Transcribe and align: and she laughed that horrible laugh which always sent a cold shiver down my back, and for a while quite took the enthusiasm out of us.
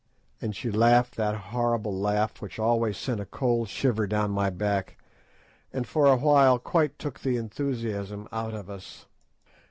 and 0.41 0.55
she 0.55 0.71
laughed 0.71 1.15
that 1.15 1.35
horrible 1.53 1.93
laugh 1.93 2.41
which 2.41 2.57
always 2.57 2.97
sent 2.97 3.19
a 3.21 3.25
cold 3.27 3.69
shiver 3.69 4.07
down 4.07 4.31
my 4.31 4.49
back, 4.49 4.97
and 5.71 5.85
for 5.85 6.07
a 6.07 6.15
while 6.17 6.57
quite 6.57 6.97
took 6.97 7.19
the 7.19 7.37
enthusiasm 7.37 8.27
out 8.31 8.55
of 8.55 8.67
us. 8.67 9.05